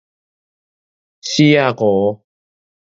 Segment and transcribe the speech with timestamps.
[1.21, 2.25] 拭仔糊